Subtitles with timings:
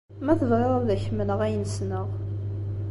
[0.25, 2.07] Ma tebɣiḍ ad ak-mmleɣ ayen ssneɣ.